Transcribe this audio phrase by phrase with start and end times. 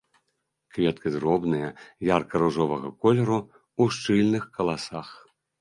[0.77, 1.69] Кветкі дробныя,
[2.15, 3.39] ярка-ружовага колеру,
[3.81, 5.17] у шчыльных каласах.